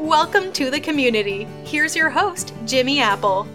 Welcome 0.00 0.52
to 0.54 0.70
the 0.70 0.80
community. 0.80 1.44
Here's 1.62 1.94
your 1.94 2.08
host, 2.08 2.54
Jimmy 2.64 3.00
Apple. 3.00 3.46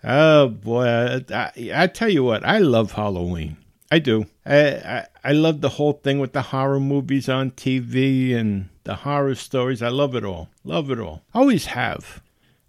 oh 0.04 0.48
boy, 0.48 0.86
I, 0.86 1.24
I, 1.34 1.70
I, 1.74 1.86
tell 1.86 2.08
you 2.08 2.24
what, 2.24 2.44
I 2.44 2.58
love 2.58 2.92
Halloween. 2.92 3.56
I 3.91 3.98
do. 3.98 4.26
I, 4.46 4.58
I 4.58 5.06
I 5.22 5.32
love 5.32 5.60
the 5.60 5.70
whole 5.70 5.94
thing 5.94 6.18
with 6.18 6.32
the 6.32 6.42
horror 6.42 6.80
movies 6.80 7.28
on 7.28 7.50
TV 7.50 8.34
and 8.34 8.68
the 8.84 8.96
horror 8.96 9.34
stories. 9.34 9.82
I 9.82 9.88
love 9.88 10.14
it 10.14 10.24
all. 10.24 10.48
Love 10.64 10.91
it 10.91 10.98
all. 10.98 11.22
Always 11.34 11.66
have. 11.66 12.22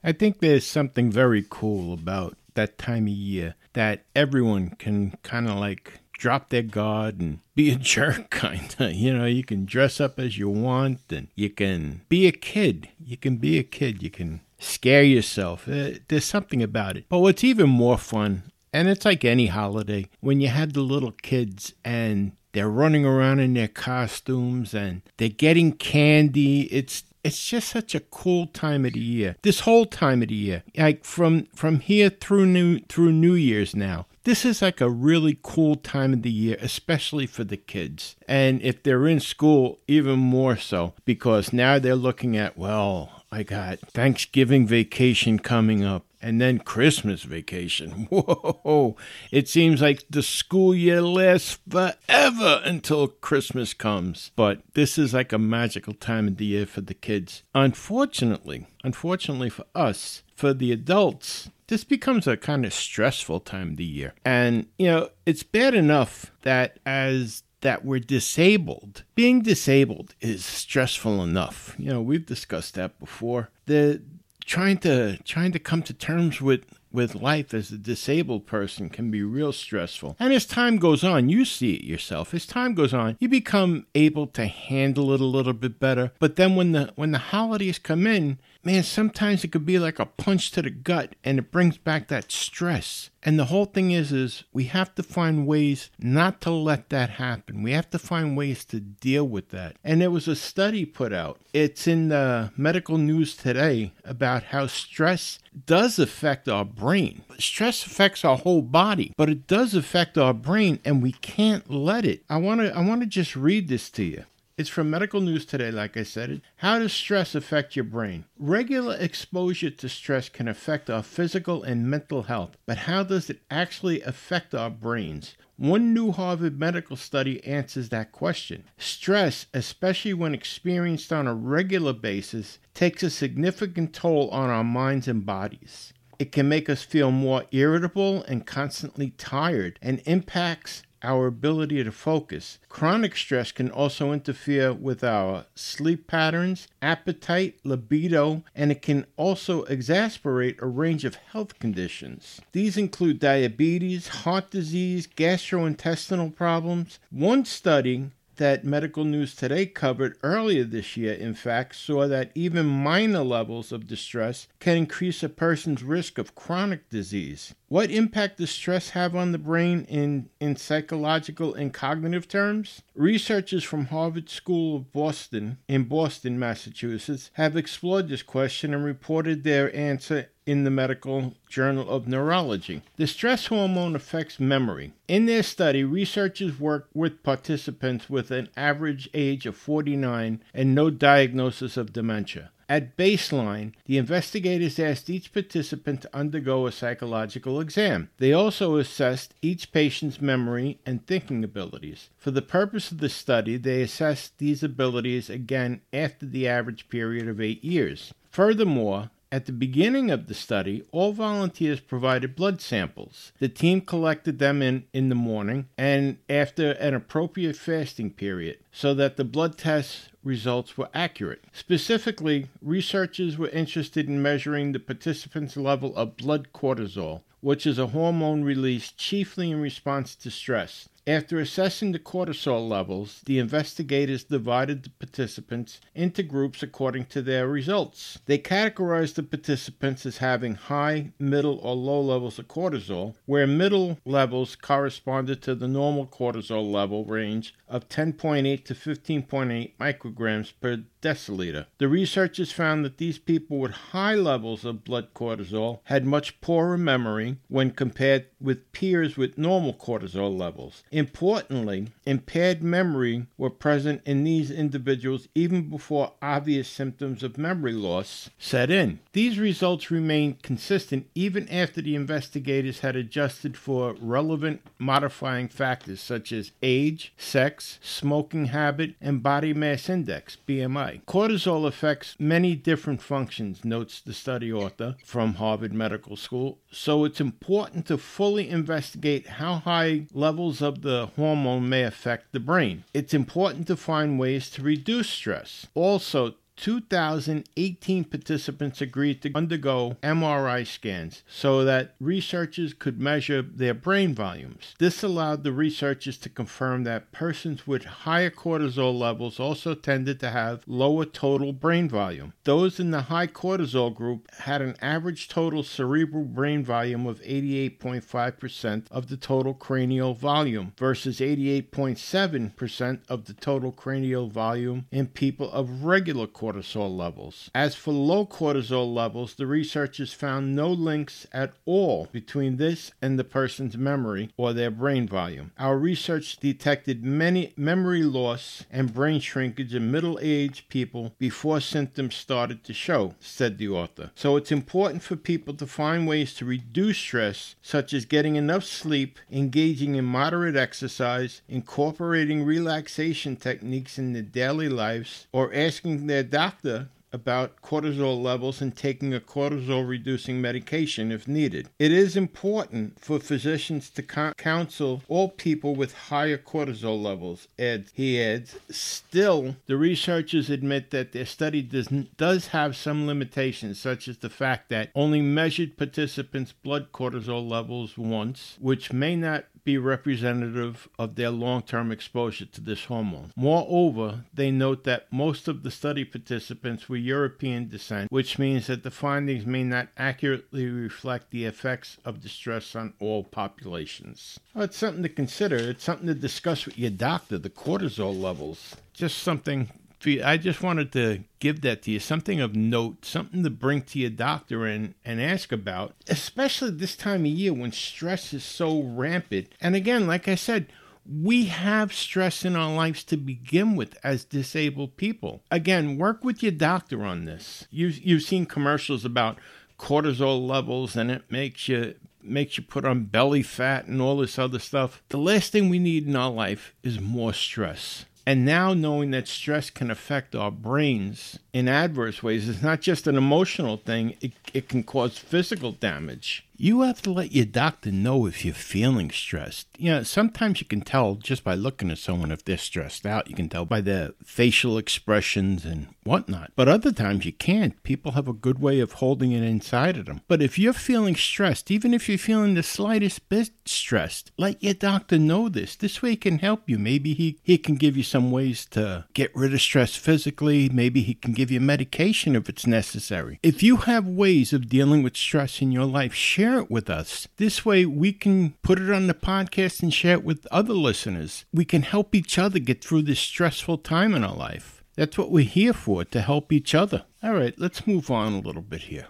I 0.04 0.12
think 0.12 0.40
there's 0.40 0.66
something 0.66 1.12
very 1.12 1.46
cool 1.50 1.94
about 1.94 2.38
that 2.56 2.78
time 2.78 3.04
of 3.04 3.14
year 3.14 3.56
that 3.74 4.04
everyone 4.16 4.72
can 4.72 5.18
kind 5.24 5.48
of 5.48 5.56
like 5.58 6.00
drop 6.12 6.50
their 6.50 6.64
guard 6.64 7.20
and 7.20 7.40
be 7.56 7.72
a 7.72 7.76
jerk, 7.94 8.30
kind 8.30 8.76
of. 8.80 8.94
You 8.94 9.18
know, 9.18 9.26
you 9.26 9.44
can 9.44 9.66
dress 9.66 10.02
up 10.02 10.20
as 10.20 10.38
you 10.38 10.50
want 10.50 11.00
and 11.10 11.28
you 11.36 11.50
can 11.50 12.02
be 12.10 12.28
a 12.28 12.32
kid. 12.32 12.90
You 13.00 13.18
can 13.18 13.38
be 13.38 13.58
a 13.58 13.64
kid. 13.64 14.04
You 14.04 14.10
can 14.10 14.42
scare 14.62 15.04
yourself. 15.04 15.68
Uh, 15.68 15.92
there's 16.08 16.26
something 16.26 16.64
about 16.64 16.98
it. 16.98 17.06
But 17.10 17.20
what's 17.20 17.44
even 17.44 17.70
more 17.70 17.98
fun, 17.98 18.44
and 18.72 18.88
it's 18.88 19.06
like 19.06 19.26
any 19.26 19.48
holiday, 19.48 20.08
when 20.22 20.40
you 20.40 20.48
had 20.48 20.74
the 20.74 20.82
little 20.82 21.12
kids 21.12 21.74
and 21.84 22.34
they're 22.54 22.70
running 22.70 23.06
around 23.06 23.40
in 23.40 23.54
their 23.54 23.68
costumes 23.68 24.74
and 24.74 25.02
they're 25.18 25.30
getting 25.30 25.72
candy. 25.74 26.62
It's 26.64 27.04
it's 27.24 27.48
just 27.48 27.70
such 27.70 27.94
a 27.94 28.00
cool 28.00 28.48
time 28.48 28.86
of 28.86 28.94
the 28.94 29.00
year. 29.00 29.36
This 29.44 29.62
whole 29.62 29.86
time 29.86 30.22
of 30.22 30.30
the 30.30 30.36
year, 30.36 30.64
like 30.76 31.06
from 31.06 31.46
from 31.56 31.80
here 31.80 32.10
through 32.10 32.48
new 32.48 32.80
through 32.80 33.12
New 33.12 33.36
Year's 33.36 33.76
now, 33.76 34.08
this 34.24 34.46
is 34.46 34.62
like 34.62 34.82
a 34.82 34.90
really 34.90 35.38
cool 35.42 35.76
time 35.76 36.14
of 36.14 36.22
the 36.22 36.32
year, 36.32 36.58
especially 36.62 37.26
for 37.26 37.44
the 37.44 37.58
kids. 37.58 38.16
And 38.28 38.62
if 38.62 38.84
they're 38.84 39.08
in 39.08 39.20
school, 39.20 39.80
even 39.88 40.20
more 40.20 40.58
so, 40.58 40.94
because 41.06 41.54
now 41.54 41.80
they're 41.80 41.96
looking 41.96 42.38
at, 42.38 42.58
well, 42.58 43.24
I 43.32 43.44
got 43.44 43.80
Thanksgiving 43.80 44.68
vacation 44.68 45.40
coming 45.40 45.84
up 45.84 46.06
and 46.22 46.40
then 46.40 46.60
Christmas 46.60 47.24
vacation. 47.24 47.92
Whoa! 48.10 48.96
It 49.32 49.50
seems 49.50 49.82
like 49.82 50.04
the 50.10 50.22
school 50.22 50.76
year 50.76 51.02
lasts 51.02 51.58
forever 51.68 52.62
until 52.64 53.08
Christmas 53.08 53.74
comes. 53.74 54.32
But 54.36 54.62
this 54.74 54.98
is 54.98 55.14
like 55.14 55.34
a 55.34 55.40
magical 55.40 55.94
time 55.94 56.28
of 56.28 56.38
the 56.38 56.46
year 56.46 56.66
for 56.66 56.82
the 56.82 56.94
kids. 56.94 57.44
Unfortunately, 57.56 58.68
unfortunately 58.84 59.50
for 59.50 59.66
us, 59.74 60.24
for 60.42 60.56
the 60.56 60.72
adults, 60.72 61.52
this 61.68 61.84
becomes 61.84 62.26
a 62.26 62.36
kind 62.36 62.66
of 62.66 62.74
stressful 62.74 63.42
time 63.42 63.70
of 63.70 63.78
the 63.78 63.86
year. 63.86 64.16
And, 64.26 64.66
you 64.80 64.88
know, 64.88 65.10
it's 65.24 65.44
bad 65.44 65.76
enough 65.76 66.32
that 66.42 66.80
as 66.84 67.44
that 67.62 67.86
we're 67.86 68.00
disabled. 68.00 69.04
Being 69.14 69.44
disabled 69.44 70.16
is 70.20 70.44
stressful 70.44 71.22
enough. 71.22 71.76
You 71.78 71.94
know, 71.94 72.02
we've 72.02 72.26
discussed 72.26 72.74
that 72.74 73.00
before. 73.00 73.52
The 73.68 74.02
trying 74.44 74.80
to 74.80 75.18
trying 75.26 75.52
to 75.52 75.60
come 75.60 75.84
to 75.84 75.94
terms 75.94 76.42
with 76.42 76.66
with 76.92 77.16
life 77.16 77.54
as 77.54 77.72
a 77.72 77.78
disabled 77.78 78.46
person 78.46 78.90
can 78.90 79.10
be 79.10 79.24
real 79.24 79.54
stressful. 79.54 80.16
And 80.20 80.34
as 80.34 80.46
time 80.46 80.78
goes 80.78 81.04
on, 81.04 81.30
you 81.30 81.46
see 81.46 81.76
it 81.76 81.84
yourself. 81.84 82.34
As 82.34 82.46
time 82.46 82.74
goes 82.74 82.94
on, 82.94 83.16
you 83.20 83.30
become 83.30 83.86
able 83.96 84.28
to 84.28 84.46
handle 84.46 85.14
it 85.14 85.22
a 85.22 85.26
little 85.26 85.54
bit 85.54 85.80
better. 85.80 86.12
But 86.20 86.36
then 86.36 86.56
when 86.56 86.72
the 86.74 86.92
when 86.96 87.12
the 87.12 87.18
holidays 87.18 87.80
come 87.80 88.06
in, 88.06 88.40
man, 88.64 88.84
sometimes 88.84 89.44
it 89.44 89.52
could 89.52 89.66
be 89.66 89.80
like 89.80 90.00
a 90.00 90.06
punch 90.06 90.52
to 90.52 90.62
the 90.62 90.70
gut 90.70 91.16
and 91.24 91.40
it 91.40 91.52
brings 91.52 91.78
back 91.78 92.08
that 92.08 92.32
stress. 92.32 93.10
And 93.24 93.38
the 93.38 93.46
whole 93.46 93.66
thing 93.66 93.92
is 93.92 94.12
is 94.12 94.44
we 94.52 94.66
have 94.66 94.96
to 94.96 95.04
find 95.04 95.46
ways 95.46 95.92
not 96.00 96.42
to 96.42 96.52
let 96.52 96.90
that 96.90 97.12
happen. 97.12 97.62
We 97.64 97.72
have 97.72 97.90
to 97.92 98.00
find 98.00 98.36
ways 98.36 98.66
to 98.66 98.80
deal 98.80 99.28
with 99.28 99.50
that. 99.50 99.76
And 99.84 100.02
there 100.02 100.12
was 100.12 100.28
a 100.28 100.36
study 100.36 100.86
put 100.86 101.14
out. 101.14 101.40
It's 101.54 101.88
in 101.88 102.10
the 102.10 102.52
medical 102.58 102.98
news 102.98 103.36
today 103.36 103.94
about 104.04 104.44
how 104.46 104.68
stress 104.68 105.40
does 105.66 106.00
affect 106.00 106.48
our 106.48 106.66
brain. 106.66 107.24
Stress 107.38 107.86
affects 107.86 108.26
our 108.26 108.38
whole 108.38 108.62
body, 108.62 109.14
but 109.18 109.30
it 109.30 109.48
does 109.48 109.76
affect 109.76 110.18
our 110.18 110.34
brain 110.34 110.80
and 110.84 111.04
we 111.04 111.12
can't 111.12 111.70
let 111.70 112.06
it. 112.06 112.24
I 112.30 112.38
want 112.38 112.62
to 112.62 112.76
I 112.76 112.82
want 112.82 113.02
to 113.02 113.08
just 113.08 113.36
read 113.36 113.68
this 113.68 113.90
to 113.92 114.04
you. 114.04 114.26
It's 114.58 114.70
from 114.70 114.90
Medical 114.90 115.22
News 115.22 115.46
Today, 115.46 115.72
like 115.72 115.96
I 115.96 116.04
said. 116.04 116.42
How 116.58 116.78
does 116.78 116.92
stress 116.92 117.36
affect 117.36 117.78
your 117.78 117.86
brain? 117.86 118.26
Regular 118.38 118.98
exposure 119.00 119.70
to 119.70 119.88
stress 119.88 120.28
can 120.28 120.50
affect 120.50 120.90
our 120.90 121.02
physical 121.02 121.64
and 121.64 121.90
mental 121.90 122.24
health, 122.24 122.58
but 122.66 122.80
how 122.80 123.04
does 123.04 123.30
it 123.30 123.42
actually 123.50 124.02
affect 124.02 124.54
our 124.54 124.70
brains? 124.70 125.38
One 125.56 125.94
new 125.94 126.12
Harvard 126.12 126.60
medical 126.60 126.98
study 126.98 127.42
answers 127.46 127.90
that 127.90 128.12
question. 128.12 128.66
Stress, 128.78 129.46
especially 129.54 130.14
when 130.14 130.34
experienced 130.34 131.14
on 131.14 131.28
a 131.28 131.34
regular 131.34 131.94
basis, 131.94 132.60
takes 132.74 133.04
a 133.04 133.10
significant 133.10 133.94
toll 133.94 134.30
on 134.32 134.50
our 134.50 134.66
minds 134.66 135.08
and 135.08 135.26
bodies. 135.26 135.94
It 136.20 136.34
can 136.34 136.50
make 136.50 136.70
us 136.70 136.84
feel 136.84 137.10
more 137.10 137.46
irritable 137.52 138.24
and 138.24 138.46
constantly 138.46 139.12
tired 139.12 139.80
and 139.82 140.02
impacts 140.06 140.84
our 141.04 141.28
ability 141.28 141.84
to 141.84 141.92
focus. 141.92 142.60
Chronic 142.70 143.16
stress 143.16 143.52
can 143.52 143.72
also 143.72 144.12
interfere 144.12 144.74
with 144.74 145.04
our 145.04 145.46
sleep 145.56 146.08
patterns, 146.08 146.68
appetite, 146.82 147.60
libido, 147.64 148.44
and 148.56 148.72
it 148.72 148.82
can 148.82 149.06
also 149.18 149.64
exacerbate 149.66 150.62
a 150.62 150.68
range 150.68 151.06
of 151.06 151.16
health 151.16 151.60
conditions. 151.60 152.42
These 152.52 152.78
include 152.78 153.20
diabetes, 153.20 154.08
heart 154.08 154.52
disease, 154.52 155.08
gastrointestinal 155.08 156.36
problems. 156.36 157.00
One 157.10 157.46
study 157.46 158.12
that 158.42 158.66
Medical 158.66 159.06
News 159.06 159.36
Today 159.36 159.68
covered 159.68 160.18
earlier 160.24 160.64
this 160.64 160.98
year, 160.98 161.14
in 161.14 161.36
fact, 161.36 161.76
saw 161.76 162.08
that 162.08 162.32
even 162.34 162.66
minor 162.66 163.22
levels 163.22 163.72
of 163.72 163.86
distress 163.86 164.48
can 164.60 164.78
increase 164.78 165.22
a 165.22 165.30
person's 165.30 165.84
risk 165.84 166.18
of 166.18 166.34
chronic 166.34 166.90
disease. 166.90 167.54
What 167.68 167.92
impact 167.92 168.40
does 168.40 168.50
stress 168.50 168.90
have 168.90 169.16
on 169.16 169.32
the 169.32 169.38
brain 169.38 169.86
in, 169.88 170.32
in 170.40 170.56
psychological 170.56 171.54
and 171.54 171.72
cognitive 171.72 172.28
terms? 172.28 172.82
Researchers 172.96 173.64
from 173.64 173.86
Harvard 173.86 174.30
School 174.30 174.76
of 174.76 174.92
Boston 174.92 175.60
in 175.70 175.86
Boston, 175.86 176.38
Massachusetts, 176.38 177.32
have 177.34 177.56
explored 177.56 178.10
this 178.10 178.22
question 178.22 178.74
and 178.74 178.84
reported 178.84 179.44
their 179.44 179.74
answer 179.74 180.30
in 180.46 180.66
the 180.66 180.72
Medical 180.72 181.36
Journal 181.50 181.90
of 181.90 182.06
Neurology. 182.06 182.82
The 182.98 183.08
stress 183.08 183.48
hormone 183.48 183.96
affects 183.96 184.42
memory. 184.42 184.92
In 185.08 185.26
their 185.26 185.42
study, 185.42 185.86
researchers 185.86 186.60
worked 186.60 186.94
with 186.94 187.24
participants 187.24 188.10
with 188.10 188.30
an 188.30 188.50
average 188.58 189.10
age 189.14 189.46
of 189.46 189.56
49 189.56 190.44
and 190.54 190.76
no 190.76 190.90
diagnosis 190.90 191.78
of 191.78 191.94
dementia. 191.94 192.52
At 192.72 192.96
baseline, 192.96 193.74
the 193.84 193.98
investigators 193.98 194.80
asked 194.80 195.10
each 195.10 195.34
participant 195.34 196.04
to 196.04 196.16
undergo 196.16 196.66
a 196.66 196.72
psychological 196.72 197.60
exam. 197.60 198.10
They 198.18 198.32
also 198.32 198.78
assessed 198.78 199.34
each 199.42 199.74
patient's 199.74 200.22
memory 200.22 200.80
and 200.86 201.06
thinking 201.06 201.44
abilities. 201.44 202.10
For 202.18 202.32
the 202.32 202.42
purpose 202.42 202.90
of 202.90 203.00
the 203.00 203.10
study, 203.10 203.58
they 203.58 203.82
assessed 203.82 204.38
these 204.38 204.64
abilities 204.64 205.30
again 205.30 205.82
after 205.92 206.26
the 206.26 206.48
average 206.48 206.88
period 206.88 207.28
of 207.28 207.42
eight 207.42 207.62
years. 207.62 208.14
Furthermore, 208.30 209.10
at 209.34 209.48
the 209.48 209.52
beginning 209.52 210.10
of 210.10 210.28
the 210.28 210.34
study, 210.34 210.84
all 210.94 211.12
volunteers 211.12 211.82
provided 211.82 212.38
blood 212.38 212.62
samples. 212.62 213.34
The 213.40 213.50
team 213.50 213.82
collected 213.82 214.40
them 214.40 214.62
in, 214.62 214.86
in 214.94 215.10
the 215.10 215.16
morning 215.16 215.68
and 215.78 216.20
after 216.30 216.72
an 216.72 216.94
appropriate 216.94 217.58
fasting 217.58 218.12
period 218.12 218.60
so 218.72 218.94
that 218.94 219.18
the 219.18 219.26
blood 219.26 219.58
test 219.58 220.11
results 220.24 220.78
were 220.78 220.90
accurate. 220.94 221.44
Specifically, 221.54 222.48
researchers 222.62 223.38
were 223.38 223.50
interested 223.50 224.08
in 224.08 224.22
measuring 224.22 224.72
the 224.72 224.80
participants' 224.80 225.58
level 225.58 225.96
of 225.96 226.18
blood 226.18 226.50
cortisol, 226.54 227.22
which 227.40 227.66
is 227.66 227.80
a 227.80 227.88
hormone 227.88 228.44
released 228.44 228.98
chiefly 228.98 229.52
in 229.52 229.60
response 229.60 230.16
to 230.16 230.30
stress. 230.30 230.88
After 231.08 231.40
assessing 231.40 231.94
the 231.94 232.00
cortisol 232.00 232.70
levels, 232.70 233.22
the 233.26 233.40
investigators 233.40 234.24
divided 234.24 234.84
the 234.84 234.92
participants 234.92 235.82
into 235.96 236.22
groups 236.22 236.62
according 236.62 237.06
to 237.06 237.24
their 237.24 237.48
results. 237.48 238.20
They 238.28 238.38
categorized 238.38 239.16
the 239.16 239.24
participants 239.24 240.06
as 240.06 240.20
having 240.20 240.54
high, 240.54 241.12
middle, 241.18 241.58
or 241.58 241.76
low 241.76 242.02
levels 242.02 242.38
of 242.38 242.48
cortisol, 242.48 243.16
where 243.26 243.48
middle 243.48 243.98
levels 244.06 244.56
corresponded 244.56 245.42
to 245.42 245.56
the 245.56 245.68
normal 245.68 246.06
cortisol 246.06 246.72
level 246.72 247.04
range 247.06 247.56
of 247.68 247.90
10.8 247.90 248.64
to 248.66 248.76
15.8 248.76 249.72
micrograms 249.80 250.11
per 250.16 250.84
deciliter. 251.02 251.66
The 251.78 251.88
researchers 251.88 252.52
found 252.52 252.86
that 252.86 252.98
these 252.98 253.18
people 253.18 253.58
with 253.58 253.72
high 253.72 254.16
levels 254.16 254.64
of 254.66 254.84
blood 254.84 255.14
cortisol 255.14 255.80
had 255.86 256.06
much 256.06 256.40
poorer 256.42 256.78
memory 256.78 257.38
when 257.48 257.72
compared 257.72 258.26
with 258.40 258.72
peers 258.72 259.18
with 259.18 259.38
normal 259.38 259.74
cortisol 259.74 260.38
levels. 260.38 260.84
Importantly, 260.92 261.88
impaired 262.06 262.64
memory 262.64 263.28
were 263.38 263.50
present 263.50 264.02
in 264.06 264.24
these 264.24 264.52
individuals 264.52 265.28
even 265.36 265.70
before 265.70 266.14
obvious 266.22 266.68
symptoms 266.68 267.24
of 267.24 267.38
memory 267.38 267.74
loss 267.74 268.30
set 268.38 268.70
in. 268.70 269.00
These 269.14 269.40
results 269.40 269.92
remained 269.92 270.44
consistent 270.44 271.08
even 271.16 271.50
after 271.50 271.82
the 271.82 271.96
investigators 271.96 272.80
had 272.80 272.96
adjusted 272.96 273.58
for 273.58 273.96
relevant 274.00 274.62
modifying 274.78 275.48
factors 275.48 276.02
such 276.02 276.32
as 276.32 276.52
age, 276.62 277.14
sex, 277.18 277.80
smoking 277.82 278.48
habit, 278.48 278.96
and 279.02 279.24
body 279.24 279.54
mass 279.54 279.90
index, 279.90 280.01
BMI. 280.04 281.02
Cortisol 281.06 281.68
affects 281.68 282.16
many 282.20 282.56
different 282.56 283.02
functions, 283.02 283.64
notes 283.64 284.02
the 284.02 284.14
study 284.14 284.52
author 284.52 284.96
from 285.04 285.36
Harvard 285.36 285.74
Medical 285.74 286.16
School, 286.16 286.60
so 286.72 287.06
it's 287.06 287.22
important 287.22 287.86
to 287.88 287.98
fully 287.98 288.50
investigate 288.50 289.28
how 289.28 289.56
high 289.56 290.08
levels 290.14 290.62
of 290.62 290.82
the 290.82 291.08
hormone 291.16 291.70
may 291.70 291.84
affect 291.84 292.32
the 292.32 292.40
brain. 292.40 292.84
It's 292.94 293.14
important 293.14 293.68
to 293.68 293.76
find 293.76 294.20
ways 294.20 294.50
to 294.52 294.62
reduce 294.62 295.10
stress. 295.10 295.68
Also, 295.76 296.36
2,018 296.62 298.04
participants 298.04 298.82
agreed 298.82 299.20
to 299.20 299.32
undergo 299.34 299.98
MRI 300.04 300.66
scans 300.66 301.24
so 301.28 301.66
that 301.66 301.96
researchers 302.00 302.76
could 302.76 303.02
measure 303.02 303.42
their 303.42 303.74
brain 303.74 304.14
volumes. 304.14 304.76
This 304.78 305.02
allowed 305.02 305.44
the 305.44 305.54
researchers 305.54 306.20
to 306.20 306.30
confirm 306.30 306.84
that 306.84 307.12
persons 307.12 307.66
with 307.66 307.86
higher 307.86 308.30
cortisol 308.30 308.96
levels 308.98 309.40
also 309.40 309.74
tended 309.74 310.20
to 310.20 310.30
have 310.30 310.62
lower 310.68 311.04
total 311.04 311.52
brain 311.52 311.90
volume. 311.90 312.34
Those 312.44 312.80
in 312.80 312.92
the 312.92 313.02
high 313.04 313.26
cortisol 313.26 313.92
group 313.96 314.30
had 314.32 314.62
an 314.62 314.76
average 314.84 315.30
total 315.30 315.64
cerebral 315.64 316.26
brain 316.26 316.64
volume 316.64 317.08
of 317.08 317.24
88.5% 317.24 318.86
of 318.92 319.08
the 319.08 319.18
total 319.18 319.56
cranial 319.56 320.14
volume 320.14 320.74
versus 320.78 321.22
88.7% 321.22 323.00
of 323.10 323.26
the 323.26 323.34
total 323.34 323.72
cranial 323.72 324.30
volume 324.30 324.86
in 324.92 325.08
people 325.08 325.52
of 325.52 325.84
regular 325.84 326.28
cortisol 326.28 326.51
cortisol 326.52 326.96
levels. 326.96 327.50
As 327.56 327.76
for 327.76 327.94
low 327.94 328.26
cortisol 328.26 328.94
levels, 328.94 329.36
the 329.36 329.48
researchers 329.48 330.14
found 330.14 330.56
no 330.56 330.70
links 330.70 331.26
at 331.32 331.54
all 331.66 332.08
between 332.12 332.58
this 332.58 332.92
and 333.02 333.18
the 333.18 333.24
person's 333.24 333.78
memory 333.78 334.32
or 334.38 334.54
their 334.54 334.72
brain 334.72 335.08
volume. 335.08 335.52
Our 335.58 335.78
research 335.78 336.38
detected 336.38 337.04
many 337.04 337.54
memory 337.56 338.04
loss 338.04 338.66
and 338.70 338.94
brain 338.94 339.20
shrinkage 339.22 339.74
in 339.74 339.92
middle 339.92 340.20
aged 340.22 340.70
people 340.70 341.16
before 341.18 341.62
symptoms 341.62 342.16
started 342.16 342.64
to 342.66 342.74
show, 342.74 343.16
said 343.20 343.58
the 343.58 343.70
author. 343.70 344.12
So 344.16 344.36
it's 344.36 344.52
important 344.52 345.04
for 345.04 345.16
people 345.16 345.54
to 345.56 345.68
find 345.68 346.08
ways 346.08 346.34
to 346.36 346.46
reduce 346.46 346.98
stress, 346.98 347.56
such 347.62 347.94
as 347.94 348.06
getting 348.06 348.36
enough 348.36 348.64
sleep, 348.64 349.20
engaging 349.32 349.96
in 349.96 350.06
moderate 350.06 350.56
exercise, 350.56 351.42
incorporating 351.48 352.44
relaxation 352.44 353.36
techniques 353.36 353.98
in 353.98 354.14
their 354.14 354.22
daily 354.22 354.70
lives, 354.70 355.28
or 355.32 355.54
asking 355.54 356.08
their 356.08 356.24
doctor 356.42 356.90
about 357.14 357.62
cortisol 357.62 358.22
levels 358.22 358.62
and 358.62 358.76
taking 358.76 359.14
a 359.14 359.20
cortisol 359.20 359.88
reducing 359.88 360.42
medication 360.42 361.12
if 361.12 361.28
needed. 361.28 361.70
It 361.78 361.92
is 361.92 362.16
important 362.16 363.00
for 363.00 363.20
physicians 363.20 363.90
to 363.92 364.02
counsel 364.02 365.04
all 365.08 365.30
people 365.30 365.76
with 365.76 365.94
higher 365.94 366.38
cortisol 366.38 367.02
levels, 367.02 367.48
adds, 367.60 367.92
he 367.94 368.22
adds. 368.22 368.58
Still, 368.70 369.58
the 369.68 369.78
researchers 369.78 370.50
admit 370.50 370.92
that 370.92 371.12
their 371.12 371.26
study 371.26 371.62
does, 371.62 371.88
does 372.18 372.48
have 372.48 372.76
some 372.76 373.06
limitations, 373.06 373.80
such 373.80 374.08
as 374.08 374.18
the 374.20 374.30
fact 374.30 374.70
that 374.70 374.90
only 374.96 375.22
measured 375.22 375.78
participants' 375.78 376.54
blood 376.54 376.92
cortisol 376.92 377.48
levels 377.48 377.98
once, 377.98 378.58
which 378.60 378.94
may 378.94 379.16
not 379.16 379.46
be 379.64 379.78
representative 379.78 380.88
of 380.98 381.16
their 381.16 381.30
long 381.30 381.62
term 381.62 381.92
exposure 381.92 382.46
to 382.46 382.62
this 382.62 382.86
hormone. 382.86 383.32
Moreover, 383.36 384.26
they 384.34 384.52
note 384.52 384.84
that 384.84 385.12
most 385.12 385.48
of 385.48 385.64
the 385.64 385.72
study 385.72 386.06
participants 386.06 386.90
were 386.90 386.98
European 386.98 387.68
descent, 387.68 388.12
which 388.12 388.40
means 388.40 388.68
that 388.68 388.84
the 388.84 388.92
findings 388.92 389.46
may 389.46 389.64
not 389.64 389.90
accurately 389.98 390.68
reflect 390.68 391.32
the 391.32 391.46
effects 391.46 391.98
of 392.06 392.22
the 392.22 392.30
stress 392.30 392.76
on 392.76 392.94
all 393.00 393.24
populations. 393.24 394.40
Well, 394.54 394.66
it's 394.66 394.78
something 394.78 395.04
to 395.04 395.10
consider. 395.10 395.56
It's 395.56 395.84
something 395.84 396.08
to 396.08 396.16
discuss 396.16 396.66
with 396.66 396.78
your 396.78 396.92
doctor, 396.92 397.38
the 397.38 397.50
cortisol 397.50 398.20
levels. 398.20 398.76
Just 398.94 399.20
something 399.20 399.70
I 400.06 400.38
just 400.38 400.64
wanted 400.64 400.92
to 400.94 401.24
give 401.40 401.62
that 401.62 401.84
to 401.84 401.92
you, 401.92 402.00
something 402.00 402.42
of 402.42 402.56
note, 402.56 403.06
something 403.06 403.44
to 403.44 403.50
bring 403.50 403.84
to 403.84 404.00
your 404.00 404.10
doctor 404.10 404.66
and, 404.66 404.96
and 405.06 405.22
ask 405.22 405.52
about, 405.52 405.96
especially 406.08 406.72
this 406.72 406.96
time 406.96 407.22
of 407.22 407.28
year 407.28 407.54
when 407.54 407.72
stress 407.72 408.34
is 408.34 408.44
so 408.44 408.82
rampant. 408.82 409.50
And 409.62 409.76
again, 409.76 410.08
like 410.08 410.28
I 410.28 410.36
said, 410.36 410.68
we 411.06 411.46
have 411.46 411.94
stress 411.94 412.46
in 412.46 412.56
our 412.56 412.74
lives 412.74 413.04
to 413.06 413.18
begin 413.18 413.76
with 413.76 413.98
as 414.04 414.24
disabled 414.24 414.98
people. 414.98 415.44
Again, 415.52 415.98
work 415.98 416.24
with 416.24 416.42
your 416.42 416.52
doctor 416.52 417.04
on 417.04 417.26
this. 417.26 417.68
You've, 417.72 418.00
you've 418.00 418.24
seen 418.24 418.46
commercials 418.46 419.06
about 419.06 419.38
cortisol 419.80 420.48
levels 420.48 420.96
and 420.96 421.10
it 421.10 421.24
makes 421.32 421.68
you 421.68 421.96
makes 422.24 422.56
you 422.56 422.64
put 422.64 422.86
on 422.86 423.06
belly 423.06 423.42
fat 423.42 423.88
and 423.88 424.00
all 424.00 424.18
this 424.18 424.38
other 424.38 424.60
stuff. 424.60 425.02
The 425.10 425.18
last 425.18 425.52
thing 425.52 425.70
we 425.70 425.80
need 425.80 426.08
in 426.08 426.16
our 426.16 426.30
life 426.30 426.76
is 426.84 427.00
more 427.00 427.34
stress. 427.34 428.06
And 428.26 428.46
now 428.46 428.74
knowing 428.74 429.12
that 429.12 429.28
stress 429.28 429.70
can 429.70 429.90
affect 429.90 430.36
our 430.36 430.52
brains 430.52 431.40
in 431.54 431.68
adverse 431.68 432.22
ways, 432.22 432.48
it's 432.48 432.62
not 432.62 432.82
just 432.82 433.08
an 433.08 433.18
emotional 433.18 433.78
thing, 433.78 434.16
it, 434.22 434.34
it 434.54 434.70
can 434.70 434.84
cause 434.84 435.18
physical 435.18 435.72
damage 435.72 436.46
you 436.62 436.82
have 436.82 437.02
to 437.02 437.12
let 437.12 437.32
your 437.32 437.46
doctor 437.46 437.92
know 437.92 438.28
if 438.28 438.46
you're 438.46 438.54
feeling 438.54 439.10
stressed. 439.10 439.68
You 439.80 439.94
know, 439.94 440.04
sometimes 440.04 440.62
you 440.62 440.68
can 440.68 440.82
tell 440.82 441.16
just 441.16 441.44
by 441.44 441.56
looking 441.56 441.90
at 441.90 441.98
someone 441.98 442.32
if 442.32 442.46
they're 442.46 442.56
stressed 442.58 443.04
out. 443.04 443.28
You 443.28 443.36
can 443.36 443.50
tell 443.50 443.66
by 443.66 443.82
their 443.82 444.12
facial 444.24 444.78
expressions 444.78 445.66
and 445.66 445.88
whatnot. 446.04 446.52
But 446.56 446.68
other 446.68 446.92
times 446.92 447.26
you 447.26 447.34
can't. 447.34 447.82
People 447.82 448.12
have 448.12 448.28
a 448.28 448.34
good 448.34 448.60
way 448.60 448.80
of 448.80 448.94
holding 448.94 449.32
it 449.32 449.42
inside 449.42 449.98
of 449.98 450.06
them. 450.06 450.22
But 450.28 450.44
if 450.44 450.60
you're 450.60 450.74
feeling 450.74 451.16
stressed, 451.16 451.72
even 451.72 451.96
if 451.96 452.08
you're 452.08 452.20
feeling 452.20 452.54
the 452.54 452.62
slightest 452.62 453.28
bit 453.28 453.50
stressed, 453.66 454.32
let 454.38 454.62
your 454.62 454.76
doctor 454.76 455.18
know 455.18 455.50
this. 455.50 455.76
This 455.76 456.04
way 456.04 456.12
he 456.12 456.16
can 456.16 456.40
help 456.40 456.70
you. 456.70 456.78
Maybe 456.78 457.16
he, 457.16 457.40
he 457.42 457.58
can 457.58 457.76
give 457.76 457.98
you 457.98 458.04
some 458.04 458.30
ways 458.30 458.68
to 458.68 459.06
get 459.16 459.36
rid 459.36 459.54
of 459.56 459.62
stress 459.62 459.96
physically. 459.96 460.70
Maybe 460.70 461.02
he 461.02 461.16
can 461.16 461.34
give 461.34 461.50
you 461.50 461.60
medication 461.60 462.36
if 462.36 462.50
it's 462.50 462.68
necessary. 462.68 463.40
If 463.42 463.64
you 463.64 463.78
have 463.78 464.06
ways 464.08 464.54
of 464.54 464.70
dealing 464.70 465.02
with 465.02 465.18
stress 465.18 465.60
in 465.60 465.72
your 465.72 465.86
life, 465.86 466.14
share 466.14 466.51
share 466.52 466.60
it 466.60 466.72
with 466.72 466.90
us. 466.90 467.30
This 467.38 467.66
way, 467.66 467.86
we 467.86 468.12
can 468.12 468.56
put 468.62 468.78
it 468.78 468.92
on 468.92 469.08
the 469.08 469.14
podcast 469.14 469.82
and 469.82 469.94
share 469.94 470.16
it 470.16 470.24
with 470.26 470.46
other 470.52 470.74
listeners. 470.74 471.46
We 471.54 471.64
can 471.64 471.84
help 471.84 472.14
each 472.14 472.38
other 472.38 472.60
get 472.60 472.84
through 472.84 473.04
this 473.04 473.22
stressful 473.22 473.78
time 473.78 474.14
in 474.14 474.26
our 474.26 474.36
life. 474.36 474.84
That's 474.98 475.18
what 475.18 475.32
we're 475.32 475.46
here 475.46 475.72
for, 475.72 476.04
to 476.04 476.20
help 476.20 476.52
each 476.52 476.76
other. 476.76 477.06
All 477.24 477.34
right, 477.34 477.54
let's 477.58 477.88
move 477.88 478.12
on 478.12 478.34
a 478.34 478.40
little 478.40 478.62
bit 478.62 478.82
here. 478.84 479.08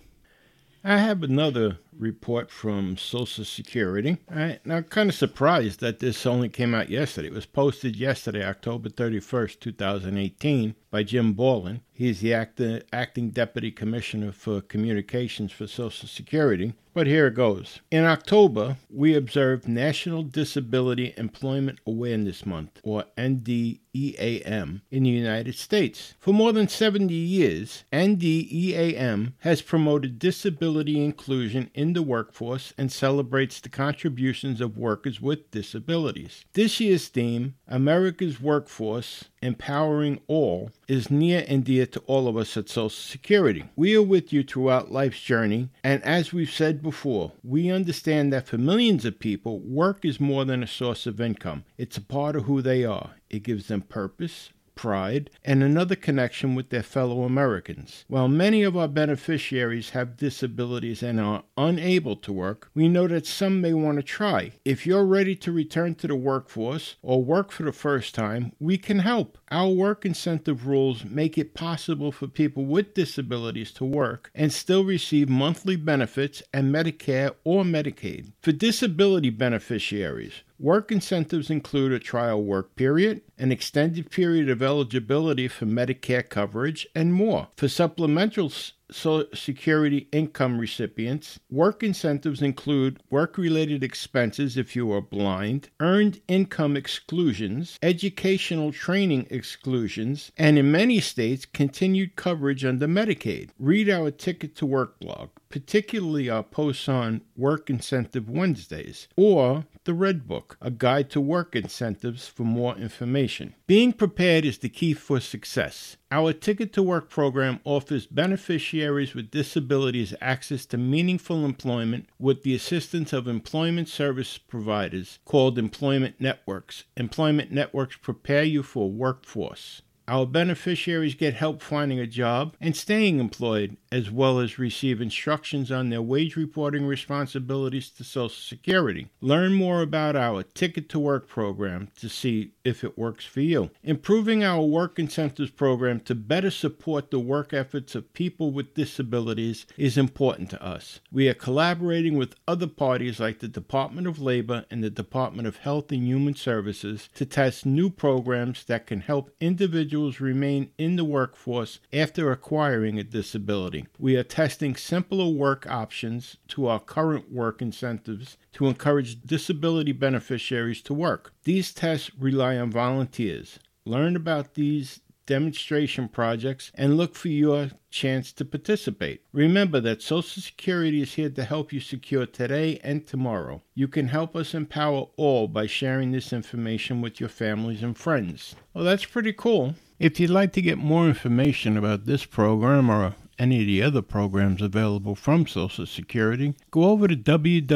I 0.84 0.98
have 1.00 1.24
another 1.24 1.80
report 1.98 2.50
from 2.52 2.98
Social 2.98 3.46
Security. 3.46 4.18
All 4.30 4.38
right, 4.38 4.66
now, 4.66 4.78
I'm 4.78 4.84
kind 4.86 5.10
of 5.10 5.16
surprised 5.16 5.80
that 5.82 6.00
this 6.00 6.26
only 6.26 6.50
came 6.50 6.74
out 6.74 6.90
yesterday. 6.90 7.28
It 7.28 7.34
was 7.34 7.46
posted 7.46 7.96
yesterday, 7.96 8.44
October 8.46 8.90
31st, 8.90 9.60
2018, 9.60 10.76
by 10.90 11.04
Jim 11.04 11.34
Borland. 11.34 11.82
He's 11.94 12.22
the 12.22 12.34
act- 12.34 12.62
acting 12.92 13.30
deputy 13.30 13.72
commissioner 13.72 14.32
for 14.32 14.62
communications 14.62 15.52
for 15.52 15.68
Social 15.68 16.08
Security. 16.08 16.74
But 16.94 17.08
here 17.08 17.28
it 17.28 17.36
goes. 17.36 17.80
In 17.90 18.04
October, 18.04 18.76
we 18.90 19.16
observed 19.16 19.66
National 19.66 20.24
Disability 20.24 21.14
Employment 21.16 21.80
Awareness 21.88 22.46
Month, 22.46 22.82
or 22.84 23.06
NDEAM, 23.18 24.82
in 24.92 25.04
the 25.04 25.10
United 25.10 25.56
States. 25.56 26.16
For 26.20 26.34
more 26.34 26.52
than 26.52 26.68
70 26.68 27.14
years, 27.14 27.86
NDEAM 27.94 29.34
has 29.40 29.62
promoted 29.62 30.20
disability 30.20 31.02
inclusion 31.04 31.72
in 31.74 31.81
the 31.82 32.04
workforce 32.04 32.74
and 32.78 32.92
celebrates 32.92 33.60
the 33.60 33.68
contributions 33.68 34.62
of 34.62 34.78
workers 34.78 35.20
with 35.20 35.50
disabilities. 35.50 36.46
This 36.54 36.80
year's 36.80 37.08
theme, 37.08 37.56
America's 37.68 38.40
Workforce 38.40 39.26
Empowering 39.42 40.22
All, 40.28 40.70
is 40.88 41.10
near 41.10 41.44
and 41.48 41.64
dear 41.66 41.88
to 41.88 42.00
all 42.02 42.28
of 42.28 42.38
us 42.38 42.56
at 42.56 42.70
Social 42.70 42.90
Security. 42.90 43.66
We 43.76 43.96
are 43.96 44.04
with 44.04 44.32
you 44.32 44.44
throughout 44.44 44.92
life's 44.92 45.20
journey, 45.20 45.70
and 45.84 46.04
as 46.04 46.32
we've 46.32 46.52
said 46.52 46.84
before, 46.84 47.32
we 47.44 47.72
understand 47.72 48.32
that 48.32 48.48
for 48.48 48.60
millions 48.60 49.04
of 49.04 49.20
people, 49.20 49.60
work 49.60 50.06
is 50.06 50.20
more 50.20 50.46
than 50.46 50.62
a 50.62 50.68
source 50.68 51.08
of 51.08 51.20
income. 51.20 51.64
It's 51.78 51.98
a 51.98 52.02
part 52.02 52.36
of 52.36 52.44
who 52.44 52.62
they 52.62 52.86
are. 52.86 53.16
It 53.32 53.44
gives 53.44 53.68
them 53.68 53.82
purpose, 53.82 54.52
pride, 54.76 55.30
and 55.44 55.64
another 55.64 55.96
connection 55.96 56.56
with 56.56 56.70
their 56.70 56.84
fellow 56.84 57.24
Americans. 57.24 58.06
While 58.08 58.28
many 58.28 58.64
of 58.64 58.76
our 58.76 58.88
beneficiaries 58.88 59.92
have 59.92 60.18
disabilities 60.18 61.04
and 61.04 61.20
are 61.20 61.44
unable 61.58 62.16
to 62.18 62.34
work, 62.34 62.70
we 62.74 62.88
know 62.88 63.08
that 63.08 63.26
some 63.26 63.62
may 63.62 63.74
want 63.74 63.98
to 63.98 64.04
try. 64.04 64.54
If 64.66 64.86
you're 64.86 65.06
ready 65.06 65.36
to 65.38 65.52
return 65.52 65.96
to 65.96 66.08
the 66.08 66.16
workforce 66.16 66.96
or 67.02 67.24
work 67.24 67.52
for 67.52 67.64
the 67.64 67.72
first 67.72 68.16
time, 68.16 68.54
we 68.60 68.78
can 68.78 69.00
help. 69.00 69.38
Our 69.50 69.70
work 69.70 70.06
incentive 70.06 70.68
rules 70.68 71.04
make 71.04 71.38
it 71.38 71.54
possible 71.54 72.12
for 72.12 72.28
people 72.28 72.66
with 72.66 72.94
disabilities 72.94 73.72
to 73.74 73.86
work 73.86 74.32
and 74.34 74.52
still 74.52 74.84
receive 74.84 75.30
monthly 75.30 75.76
benefits 75.76 76.42
and 76.54 76.74
Medicare 76.74 77.36
or 77.44 77.64
Medicaid. 77.64 78.32
For 78.42 78.52
disability 78.52 79.30
beneficiaries, 79.30 80.44
Work 80.62 80.92
incentives 80.92 81.50
include 81.50 81.92
a 81.92 81.98
trial 81.98 82.44
work 82.44 82.76
period, 82.76 83.24
an 83.40 83.52
extended 83.52 84.12
period 84.12 84.48
of 84.48 84.62
eligibility 84.62 85.48
for 85.48 85.66
Medicare 85.66 86.30
coverage, 86.30 86.86
and 86.94 87.16
more. 87.16 87.48
For 87.58 87.68
supplemental 87.68 88.52
Social 88.92 89.28
Security 89.34 90.10
income 90.12 90.60
recipients. 90.60 91.40
Work 91.50 91.82
incentives 91.82 92.42
include 92.42 93.02
work 93.10 93.38
related 93.38 93.84
expenses 93.84 94.58
if 94.58 94.76
you 94.76 94.92
are 94.92 95.02
blind, 95.02 95.70
earned 95.80 96.22
income 96.28 96.76
exclusions, 96.76 97.80
educational 97.82 98.72
training 98.72 99.28
exclusions, 99.30 100.32
and 100.38 100.60
in 100.60 100.72
many 100.72 101.00
states, 101.00 101.46
continued 101.46 102.16
coverage 102.16 102.66
under 102.66 102.88
Medicaid. 102.88 103.50
Read 103.58 103.90
our 103.90 104.12
Ticket 104.12 104.56
to 104.58 104.66
Work 104.66 105.00
blog, 105.00 105.30
particularly 105.50 106.30
our 106.30 106.44
posts 106.44 106.90
on 106.90 107.22
Work 107.38 107.70
Incentive 107.70 108.30
Wednesdays, 108.30 109.08
or 109.16 109.66
the 109.84 109.94
Red 109.96 110.28
Book, 110.28 110.58
a 110.62 110.70
guide 110.70 111.10
to 111.10 111.20
work 111.20 111.56
incentives 111.56 112.28
for 112.28 112.44
more 112.44 112.78
information. 112.78 113.56
Being 113.66 113.94
prepared 113.94 114.46
is 114.46 114.60
the 114.60 114.70
key 114.70 114.94
for 114.94 115.20
success. 115.20 115.98
Our 116.12 116.34
Ticket 116.34 116.72
to 116.74 116.84
Work 116.84 117.10
program 117.10 117.60
offers 117.64 118.06
beneficiaries 118.06 119.16
with 119.16 119.32
disabilities 119.32 120.14
access 120.22 120.66
to 120.68 120.78
meaningful 120.78 121.44
employment 121.46 122.08
with 122.20 122.44
the 122.44 122.54
assistance 122.54 123.12
of 123.12 123.28
employment 123.28 123.90
service 123.90 124.38
providers 124.38 125.20
called 125.26 125.58
employment 125.58 126.16
networks. 126.20 126.84
Employment 126.96 127.52
networks 127.52 127.98
prepare 127.98 128.44
you 128.44 128.62
for 128.62 128.86
a 128.86 128.88
workforce. 128.88 129.82
Our 130.08 130.26
beneficiaries 130.26 131.16
get 131.16 131.36
help 131.36 131.62
finding 131.62 132.00
a 132.00 132.08
job 132.08 132.56
and 132.60 132.76
staying 132.76 133.20
employed, 133.20 133.78
as 133.92 134.10
well 134.10 134.40
as 134.40 134.58
receive 134.58 135.00
instructions 135.00 135.72
on 135.72 135.90
their 135.90 136.02
wage 136.02 136.36
reporting 136.36 136.86
responsibilities 136.86 137.90
to 137.92 138.04
Social 138.04 138.30
Security. 138.30 139.08
Learn 139.22 139.54
more 139.54 139.82
about 139.82 140.16
our 140.16 140.44
Ticket 140.44 140.90
to 140.90 141.00
Work 141.00 141.28
program 141.28 141.90
to 142.00 142.10
see 142.10 142.52
if 142.64 142.84
it 142.84 142.98
works 142.98 143.26
for 143.26 143.42
you. 143.42 143.70
Improving 143.84 144.44
our 144.44 144.64
work 144.64 144.98
incentives 144.98 145.52
program 145.52 146.00
to 146.02 146.16
better 146.16 146.52
support 146.52 147.12
the 147.12 147.20
work 147.20 147.54
efforts 147.54 147.96
of 147.96 148.14
people 148.14 148.52
with 148.52 148.74
disabilities 148.74 149.66
is 149.78 149.98
important 149.98 150.50
to 150.50 150.64
us. 150.64 151.00
We 151.12 151.30
are 151.30 151.34
collaborating 151.34 152.18
with 152.18 152.36
other 152.48 152.68
parties 152.68 153.20
like 153.20 153.40
the 153.40 153.48
Department 153.48 154.08
of 154.08 154.20
Labor 154.20 154.66
and 154.72 154.84
the 154.84 154.90
Department 154.90 155.48
of 155.48 155.58
Health 155.58 155.92
and 155.92 156.04
Human 156.06 156.36
Services 156.36 157.10
to 157.16 157.26
test 157.26 157.66
new 157.66 157.90
programs 157.90 158.66
that 158.66 158.88
can 158.88 159.02
help 159.02 159.32
individuals 159.40 159.91
individuals 159.92 160.22
remain 160.22 160.72
in 160.78 160.96
the 160.96 161.04
workforce 161.04 161.82
after 161.92 162.32
acquiring 162.32 162.98
a 162.98 163.04
disability. 163.04 163.86
We 164.00 164.16
are 164.16 164.24
testing 164.24 164.78
simpler 164.78 165.28
work 165.28 165.68
options 165.70 166.38
to 166.48 166.68
our 166.68 166.80
current 166.80 167.30
work 167.30 167.62
incentives 167.62 168.38
to 168.54 168.68
encourage 168.68 169.22
disability 169.22 169.92
beneficiaries 169.92 170.82
to 170.84 170.94
work. 170.94 171.34
These 171.44 171.74
tests 171.74 172.10
rely 172.18 172.56
on 172.56 172.72
volunteers. 172.72 173.60
Learn 173.84 174.16
about 174.16 174.54
these 174.54 175.02
demonstration 175.32 176.10
projects, 176.10 176.74
and 176.76 176.98
look 176.98 177.16
for 177.16 177.30
your 177.30 177.70
chance 177.90 178.34
to 178.34 178.44
participate. 178.44 179.22
Remember 179.32 179.80
that 179.80 180.02
Social 180.02 180.42
Security 180.42 181.02
is 181.02 181.14
here 181.14 181.30
to 181.30 181.46
help 181.46 181.72
you 181.72 181.80
secure 181.80 182.26
today 182.26 182.82
and 182.84 183.08
tomorrow. 183.08 183.62
You 183.74 183.88
can 183.88 184.10
help 184.10 184.36
us 184.36 184.54
empower 184.54 185.08
all 185.16 185.48
by 185.48 185.68
sharing 185.68 186.12
this 186.12 186.34
information 186.34 187.00
with 187.00 187.22
your 187.22 187.30
families 187.30 187.82
and 187.82 187.98
friends. 187.98 188.58
Well, 188.74 188.84
that's 188.84 189.06
pretty 189.06 189.32
cool. 189.32 189.76
If 190.00 190.20
you'd 190.20 190.32
like 190.32 190.52
to 190.52 190.62
get 190.62 190.78
more 190.78 191.08
information 191.08 191.78
about 191.78 192.06
this 192.06 192.26
program 192.26 192.90
or 192.90 193.16
any 193.40 193.62
of 193.62 193.68
the 193.68 193.82
other 193.84 194.02
programs 194.02 194.62
available 194.62 195.16
from 195.16 195.48
Social 195.48 195.86
Security, 195.86 196.56
go 196.72 196.84
over 196.90 197.08
to 197.08 197.16
www.ssa.gov. 197.16 197.72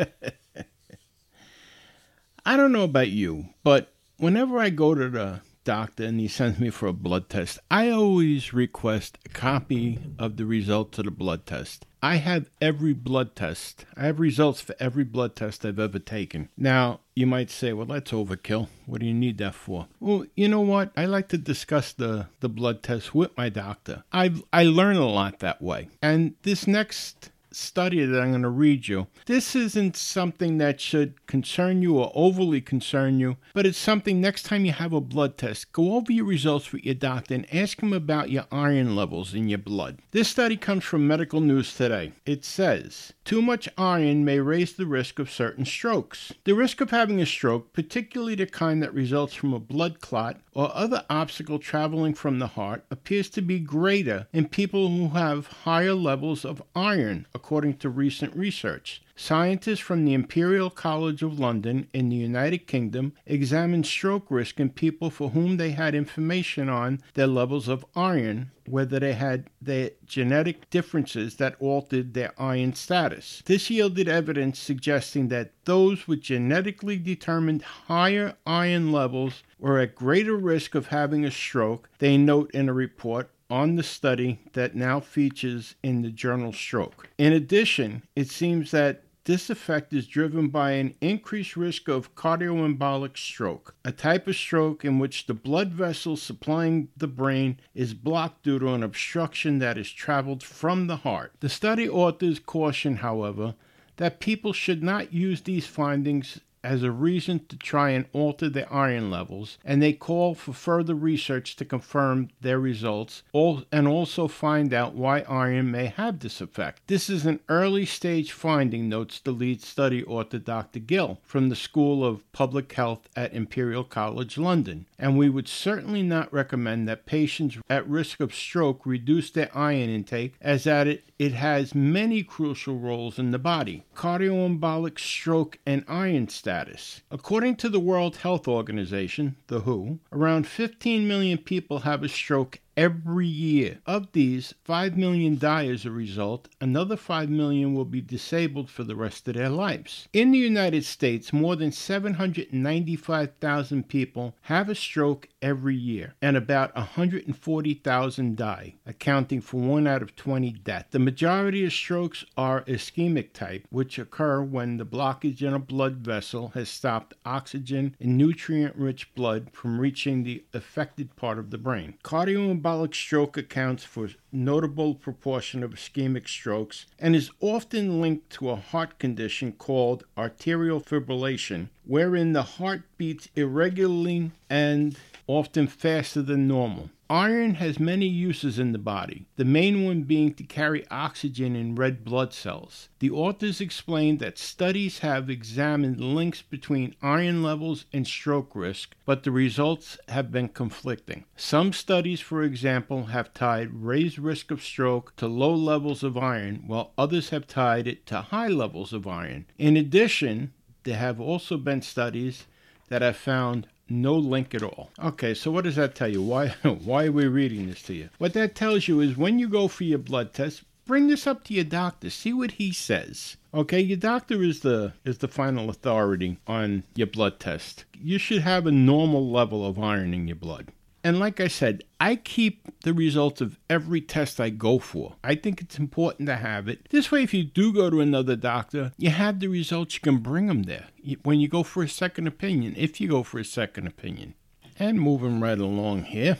I 2.45 2.55
don't 2.55 2.71
know 2.71 2.85
about 2.85 3.09
you, 3.09 3.49
but 3.61 3.91
whenever 4.15 4.57
I 4.57 4.69
go 4.69 4.95
to 4.95 5.09
the 5.09 5.41
doctor 5.65 6.05
and 6.05 6.17
he 6.17 6.29
sends 6.29 6.59
me 6.59 6.69
for 6.69 6.87
a 6.87 6.93
blood 6.93 7.27
test, 7.27 7.59
I 7.69 7.89
always 7.89 8.53
request 8.53 9.17
a 9.25 9.29
copy 9.29 9.99
of 10.17 10.37
the 10.37 10.45
results 10.45 10.97
of 10.97 11.03
the 11.03 11.11
blood 11.11 11.45
test. 11.45 11.85
I 12.01 12.15
have 12.15 12.49
every 12.61 12.93
blood 12.93 13.35
test. 13.35 13.85
I 13.97 14.05
have 14.05 14.19
results 14.19 14.61
for 14.61 14.75
every 14.79 15.03
blood 15.03 15.35
test 15.35 15.65
I've 15.65 15.79
ever 15.79 15.99
taken. 15.99 16.49
Now, 16.57 17.01
you 17.15 17.27
might 17.27 17.49
say, 17.49 17.73
well, 17.73 17.85
that's 17.85 18.11
overkill. 18.11 18.69
What 18.85 19.01
do 19.01 19.05
you 19.05 19.13
need 19.13 19.37
that 19.39 19.55
for? 19.55 19.87
Well, 19.99 20.25
you 20.35 20.47
know 20.47 20.61
what? 20.61 20.91
I 20.95 21.05
like 21.05 21.27
to 21.29 21.37
discuss 21.37 21.91
the, 21.91 22.27
the 22.39 22.49
blood 22.49 22.83
test 22.83 23.13
with 23.13 23.35
my 23.37 23.49
doctor. 23.49 24.03
I 24.13 24.33
I 24.53 24.63
learn 24.63 24.95
a 24.95 25.07
lot 25.07 25.39
that 25.39 25.61
way. 25.61 25.89
And 26.01 26.35
this 26.43 26.67
next 26.67 27.31
study 27.51 28.05
that 28.05 28.19
I'm 28.19 28.31
going 28.31 28.41
to 28.43 28.49
read 28.49 28.87
you. 28.87 29.07
This 29.25 29.55
isn't 29.55 29.95
something 29.95 30.57
that 30.57 30.79
should 30.79 31.25
concern 31.25 31.81
you 31.81 31.97
or 31.97 32.11
overly 32.13 32.61
concern 32.61 33.19
you, 33.19 33.37
but 33.53 33.65
it's 33.65 33.77
something 33.77 34.21
next 34.21 34.43
time 34.43 34.65
you 34.65 34.71
have 34.71 34.93
a 34.93 35.01
blood 35.01 35.37
test, 35.37 35.71
go 35.71 35.95
over 35.95 36.11
your 36.11 36.25
results 36.25 36.71
with 36.71 36.83
your 36.83 36.95
doctor 36.95 37.35
and 37.35 37.53
ask 37.53 37.81
him 37.81 37.93
about 37.93 38.29
your 38.29 38.45
iron 38.51 38.95
levels 38.95 39.33
in 39.33 39.49
your 39.49 39.59
blood. 39.59 39.99
This 40.11 40.27
study 40.27 40.57
comes 40.57 40.83
from 40.83 41.07
Medical 41.07 41.41
News 41.41 41.75
Today. 41.75 42.13
It 42.25 42.45
says, 42.45 43.13
too 43.29 43.41
much 43.43 43.69
iron 43.77 44.25
may 44.25 44.39
raise 44.39 44.73
the 44.73 44.87
risk 44.87 45.19
of 45.19 45.29
certain 45.29 45.63
strokes. 45.63 46.33
The 46.45 46.55
risk 46.55 46.81
of 46.81 46.89
having 46.89 47.21
a 47.21 47.27
stroke, 47.27 47.73
particularly 47.73 48.33
the 48.33 48.47
kind 48.47 48.81
that 48.81 48.91
results 48.91 49.35
from 49.35 49.53
a 49.53 49.59
blood 49.59 49.99
clot 49.99 50.41
or 50.55 50.75
other 50.75 51.05
obstacle 51.11 51.59
traveling 51.59 52.15
from 52.15 52.39
the 52.39 52.47
heart, 52.47 52.85
appears 52.89 53.29
to 53.29 53.43
be 53.43 53.59
greater 53.59 54.25
in 54.33 54.47
people 54.47 54.89
who 54.89 55.09
have 55.09 55.45
higher 55.45 55.93
levels 55.93 56.43
of 56.43 56.63
iron, 56.75 57.27
according 57.35 57.77
to 57.77 57.89
recent 57.89 58.35
research. 58.35 59.03
Scientists 59.21 59.81
from 59.81 60.05
the 60.05 60.13
Imperial 60.13 60.69
College 60.69 61.21
of 61.21 61.37
London 61.37 61.89
in 61.93 62.07
the 62.07 62.15
United 62.15 62.65
Kingdom 62.67 63.11
examined 63.25 63.85
stroke 63.85 64.31
risk 64.31 64.61
in 64.61 64.69
people 64.69 65.09
for 65.09 65.31
whom 65.31 65.57
they 65.57 65.71
had 65.71 65.93
information 65.93 66.69
on 66.69 67.01
their 67.15 67.27
levels 67.27 67.67
of 67.67 67.85
iron, 67.97 68.49
whether 68.65 68.97
they 68.97 69.11
had 69.11 69.49
their 69.61 69.91
genetic 70.05 70.69
differences 70.69 71.35
that 71.35 71.57
altered 71.59 72.13
their 72.13 72.31
iron 72.41 72.73
status. 72.73 73.43
This 73.45 73.69
yielded 73.69 74.07
evidence 74.07 74.57
suggesting 74.57 75.27
that 75.27 75.51
those 75.65 76.07
with 76.07 76.21
genetically 76.21 76.97
determined 76.97 77.61
higher 77.61 78.37
iron 78.47 78.93
levels 78.93 79.43
were 79.59 79.79
at 79.79 79.95
greater 79.95 80.37
risk 80.37 80.75
of 80.75 80.87
having 80.87 81.25
a 81.25 81.29
stroke, 81.29 81.89
they 81.99 82.15
note 82.15 82.49
in 82.51 82.69
a 82.69 82.73
report 82.73 83.29
on 83.49 83.75
the 83.75 83.83
study 83.83 84.39
that 84.53 84.75
now 84.75 84.99
features 84.99 85.75
in 85.83 86.03
the 86.03 86.11
journal 86.11 86.53
Stroke. 86.53 87.09
In 87.17 87.33
addition, 87.33 88.03
it 88.15 88.29
seems 88.29 88.71
that 88.71 89.03
this 89.25 89.49
effect 89.49 89.93
is 89.93 90.07
driven 90.07 90.47
by 90.47 90.71
an 90.71 90.95
increased 91.01 91.55
risk 91.55 91.87
of 91.87 92.15
cardioembolic 92.15 93.17
stroke, 93.17 93.75
a 93.83 93.91
type 93.91 94.27
of 94.27 94.35
stroke 94.35 94.83
in 94.83 94.97
which 94.99 95.27
the 95.27 95.33
blood 95.33 95.71
vessel 95.71 96.17
supplying 96.17 96.89
the 96.97 97.07
brain 97.07 97.59
is 97.75 97.93
blocked 97.93 98.43
due 98.43 98.59
to 98.59 98.73
an 98.73 98.83
obstruction 98.83 99.59
that 99.59 99.77
has 99.77 99.89
traveled 99.89 100.41
from 100.41 100.87
the 100.87 100.97
heart. 100.97 101.33
The 101.41 101.49
study 101.49 101.87
authors 101.87 102.39
caution, 102.39 102.97
however, 102.97 103.55
that 103.97 104.19
people 104.19 104.53
should 104.53 104.81
not 104.81 105.13
use 105.13 105.41
these 105.41 105.67
findings 105.67 106.39
as 106.63 106.83
a 106.83 106.91
reason 106.91 107.45
to 107.47 107.57
try 107.57 107.91
and 107.91 108.05
alter 108.13 108.49
their 108.49 108.71
iron 108.71 109.09
levels, 109.09 109.57
and 109.63 109.81
they 109.81 109.93
call 109.93 110.35
for 110.35 110.53
further 110.53 110.95
research 110.95 111.55
to 111.55 111.65
confirm 111.65 112.29
their 112.41 112.59
results 112.59 113.23
and 113.71 113.87
also 113.87 114.27
find 114.27 114.73
out 114.73 114.93
why 114.93 115.21
iron 115.21 115.71
may 115.71 115.85
have 115.87 116.19
this 116.19 116.41
effect. 116.41 116.81
This 116.87 117.09
is 117.09 117.25
an 117.25 117.39
early 117.49 117.85
stage 117.85 118.31
finding, 118.31 118.89
notes 118.89 119.19
the 119.19 119.31
lead 119.31 119.61
study 119.61 120.03
author 120.03 120.39
Dr. 120.39 120.79
Gill 120.79 121.19
from 121.23 121.49
the 121.49 121.55
School 121.55 122.05
of 122.05 122.29
Public 122.31 122.71
Health 122.73 123.09
at 123.15 123.33
Imperial 123.33 123.83
College 123.83 124.37
London, 124.37 124.85
and 124.97 125.17
we 125.17 125.29
would 125.29 125.47
certainly 125.47 126.03
not 126.03 126.31
recommend 126.33 126.87
that 126.87 127.05
patients 127.05 127.57
at 127.69 127.87
risk 127.87 128.19
of 128.19 128.33
stroke 128.33 128.85
reduce 128.85 129.29
their 129.29 129.55
iron 129.55 129.89
intake 129.89 130.35
as 130.41 130.63
that 130.63 130.87
it, 130.87 131.08
it 131.19 131.33
has 131.33 131.75
many 131.75 132.23
crucial 132.23 132.79
roles 132.79 133.19
in 133.19 133.31
the 133.31 133.37
body. 133.37 133.83
Cardioembolic 133.93 134.97
stroke 134.97 135.59
and 135.65 135.83
iron 135.85 136.29
status. 136.29 137.01
According 137.11 137.57
to 137.57 137.67
the 137.67 137.79
World 137.79 138.15
Health 138.15 138.47
Organization, 138.47 139.35
the 139.47 139.59
WHO, 139.59 139.99
around 140.13 140.47
15 140.47 141.05
million 141.05 141.37
people 141.37 141.79
have 141.79 142.03
a 142.03 142.09
stroke 142.09 142.59
every 142.79 143.27
year. 143.27 143.79
Of 143.85 144.13
these, 144.13 144.55
5 144.63 144.95
million 144.95 145.37
die 145.37 145.67
as 145.67 145.85
a 145.85 145.91
result, 145.91 146.47
another 146.61 146.95
5 146.95 147.29
million 147.29 147.73
will 147.73 147.83
be 147.83 147.99
disabled 147.99 148.69
for 148.69 148.85
the 148.85 148.95
rest 148.95 149.27
of 149.27 149.33
their 149.33 149.49
lives. 149.49 150.07
In 150.13 150.31
the 150.31 150.37
United 150.37 150.85
States, 150.85 151.33
more 151.33 151.57
than 151.57 151.73
795,000 151.73 153.89
people 153.89 154.37
have 154.43 154.69
a 154.69 154.75
stroke 154.75 155.27
every 155.41 155.75
year, 155.75 156.15
and 156.21 156.37
about 156.37 156.73
140,000 156.75 158.37
die, 158.37 158.75
accounting 158.85 159.41
for 159.41 159.59
1 159.59 159.85
out 159.85 160.01
of 160.01 160.15
20 160.15 160.51
deaths. 160.51 160.87
The 160.91 160.99
majority 160.99 161.65
of 161.65 161.73
strokes 161.73 162.23
are 162.37 162.63
ischemic 162.63 163.33
type, 163.33 163.65
which 163.69 163.99
occur 163.99 164.41
when 164.41 164.77
the 164.77 164.85
blockage 164.85 165.41
in 165.41 165.53
a 165.53 165.59
blood 165.59 165.97
vessel 165.97 166.53
has 166.53 166.69
stopped 166.69 167.13
oxygen 167.25 167.97
and 167.99 168.17
nutrient 168.17 168.77
rich 168.77 169.13
blood 169.15 169.49
from 169.51 169.81
reaching 169.81 170.23
the 170.23 170.45
affected 170.53 171.17
part 171.17 171.37
of 171.37 171.51
the 171.51 171.57
brain. 171.57 171.95
Cardioembolic 172.05 172.68
Metabolic 172.69 172.93
stroke 172.93 173.35
accounts 173.35 173.83
for 173.83 174.09
notable 174.31 174.93
proportion 174.93 175.63
of 175.63 175.71
ischemic 175.71 176.27
strokes 176.27 176.85
and 176.99 177.15
is 177.15 177.31
often 177.39 177.99
linked 177.99 178.29
to 178.29 178.51
a 178.51 178.57
heart 178.57 178.99
condition 178.99 179.53
called 179.53 180.03
arterial 180.15 180.79
fibrillation, 180.79 181.69
wherein 181.83 182.33
the 182.33 182.43
heart 182.43 182.83
beats 182.95 183.27
irregularly 183.35 184.29
and 184.51 184.95
often 185.25 185.65
faster 185.65 186.21
than 186.21 186.47
normal. 186.47 186.91
Iron 187.11 187.55
has 187.55 187.79
many 187.79 188.05
uses 188.05 188.59
in 188.59 188.71
the 188.71 188.77
body, 188.77 189.25
the 189.35 189.43
main 189.43 189.83
one 189.83 190.03
being 190.03 190.31
to 190.35 190.43
carry 190.43 190.85
oxygen 190.91 191.55
in 191.55 191.73
red 191.73 192.05
blood 192.05 192.33
cells. 192.33 192.89
The 192.99 193.09
authors 193.09 193.59
explain 193.59 194.19
that 194.19 194.37
studies 194.37 194.99
have 194.99 195.27
examined 195.27 195.99
links 195.99 196.43
between 196.43 196.93
iron 197.01 197.41
levels 197.41 197.85
and 197.91 198.05
stroke 198.05 198.55
risk, 198.55 198.95
but 199.05 199.23
the 199.23 199.31
results 199.31 199.97
have 200.07 200.31
been 200.31 200.49
conflicting. 200.49 201.25
Some 201.35 201.73
studies, 201.73 202.19
for 202.21 202.43
example, 202.43 203.05
have 203.05 203.33
tied 203.33 203.73
raised 203.73 204.19
risk 204.19 204.51
of 204.51 204.63
stroke 204.63 205.15
to 205.15 205.27
low 205.27 205.55
levels 205.55 206.03
of 206.03 206.15
iron, 206.15 206.63
while 206.67 206.93
others 206.95 207.29
have 207.29 207.47
tied 207.47 207.87
it 207.87 208.05
to 208.05 208.21
high 208.21 208.49
levels 208.49 208.93
of 208.93 209.07
iron. 209.07 209.47
In 209.57 209.75
addition, 209.75 210.53
there 210.83 210.97
have 210.97 211.19
also 211.19 211.57
been 211.57 211.81
studies 211.81 212.45
that 212.89 213.01
have 213.01 213.17
found 213.17 213.67
no 213.89 214.15
link 214.15 214.53
at 214.53 214.63
all. 214.63 214.91
Okay, 214.99 215.33
so 215.33 215.51
what 215.51 215.63
does 215.63 215.75
that 215.75 215.95
tell 215.95 216.07
you? 216.07 216.21
Why 216.21 216.49
why 216.63 217.05
are 217.05 217.11
we 217.11 217.27
reading 217.27 217.67
this 217.67 217.81
to 217.83 217.93
you? 217.93 218.09
What 218.17 218.33
that 218.33 218.55
tells 218.55 218.87
you 218.87 218.99
is 218.99 219.17
when 219.17 219.39
you 219.39 219.47
go 219.49 219.67
for 219.67 219.83
your 219.83 219.99
blood 219.99 220.33
test, 220.33 220.63
bring 220.85 221.07
this 221.07 221.27
up 221.27 221.43
to 221.45 221.53
your 221.53 221.63
doctor. 221.63 222.09
See 222.09 222.33
what 222.33 222.51
he 222.53 222.71
says. 222.71 223.37
Okay, 223.53 223.79
your 223.79 223.97
doctor 223.97 224.43
is 224.43 224.61
the 224.61 224.93
is 225.05 225.19
the 225.19 225.27
final 225.27 225.69
authority 225.69 226.37
on 226.47 226.83
your 226.95 227.07
blood 227.07 227.39
test. 227.39 227.85
You 227.93 228.17
should 228.17 228.41
have 228.41 228.65
a 228.65 228.71
normal 228.71 229.29
level 229.29 229.65
of 229.65 229.79
iron 229.79 230.13
in 230.13 230.27
your 230.27 230.35
blood. 230.35 230.71
And 231.03 231.19
like 231.19 231.39
I 231.39 231.47
said, 231.47 231.83
I 231.99 232.15
keep 232.15 232.67
the 232.83 232.93
results 232.93 233.41
of 233.41 233.57
every 233.69 234.01
test 234.01 234.39
I 234.39 234.49
go 234.49 234.79
for. 234.79 235.15
I 235.23 235.35
think 235.35 235.61
it's 235.61 235.79
important 235.79 236.27
to 236.27 236.35
have 236.35 236.67
it. 236.67 236.89
This 236.89 237.11
way, 237.11 237.23
if 237.23 237.33
you 237.33 237.43
do 237.43 237.73
go 237.73 237.89
to 237.89 238.01
another 238.01 238.35
doctor, 238.35 238.91
you 238.97 239.09
have 239.09 239.39
the 239.39 239.47
results, 239.47 239.95
you 239.95 240.01
can 240.01 240.17
bring 240.17 240.47
them 240.47 240.63
there 240.63 240.87
when 241.23 241.39
you 241.39 241.47
go 241.47 241.63
for 241.63 241.83
a 241.83 241.89
second 241.89 242.27
opinion, 242.27 242.75
if 242.77 242.99
you 242.99 243.07
go 243.07 243.23
for 243.23 243.39
a 243.39 243.45
second 243.45 243.87
opinion. 243.87 244.35
And 244.77 244.99
moving 244.99 245.39
right 245.39 245.57
along 245.57 246.03
here, 246.03 246.37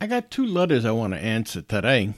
I 0.00 0.06
got 0.06 0.30
two 0.30 0.46
letters 0.46 0.84
I 0.84 0.90
want 0.92 1.14
to 1.14 1.18
answer 1.18 1.62
today. 1.62 2.14